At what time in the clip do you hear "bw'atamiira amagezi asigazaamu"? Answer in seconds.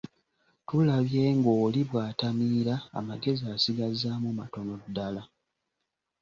1.89-4.29